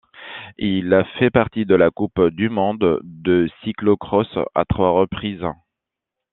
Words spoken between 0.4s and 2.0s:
Il a fait partie de la